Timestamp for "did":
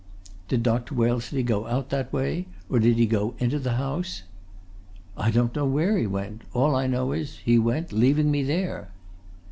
0.47-0.63, 2.79-2.97